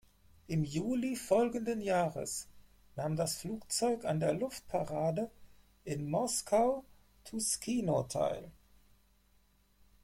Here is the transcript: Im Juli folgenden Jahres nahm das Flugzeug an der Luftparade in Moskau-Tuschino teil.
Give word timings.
Im 0.47 0.63
Juli 0.63 1.15
folgenden 1.15 1.79
Jahres 1.79 2.47
nahm 2.95 3.15
das 3.15 3.37
Flugzeug 3.37 4.03
an 4.03 4.19
der 4.19 4.33
Luftparade 4.33 5.29
in 5.83 6.09
Moskau-Tuschino 6.09 8.01
teil. 8.09 8.49